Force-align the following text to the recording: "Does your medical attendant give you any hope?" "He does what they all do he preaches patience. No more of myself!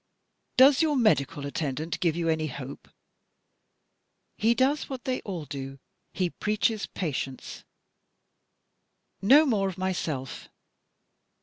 "Does 0.57 0.81
your 0.81 0.95
medical 0.95 1.45
attendant 1.45 1.99
give 1.99 2.15
you 2.15 2.27
any 2.27 2.47
hope?" 2.47 2.89
"He 4.35 4.55
does 4.55 4.89
what 4.89 5.05
they 5.05 5.21
all 5.21 5.45
do 5.45 5.77
he 6.11 6.31
preaches 6.31 6.87
patience. 6.87 7.63
No 9.21 9.45
more 9.45 9.69
of 9.69 9.77
myself! 9.77 10.49